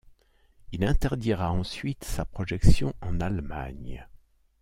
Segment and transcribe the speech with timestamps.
[0.71, 4.07] Il interdira ensuite sa projection en Allemagne.